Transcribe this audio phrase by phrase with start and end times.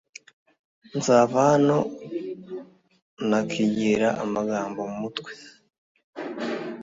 [0.97, 1.77] nzava hano
[3.29, 5.31] nakigira amagambo mu mutwe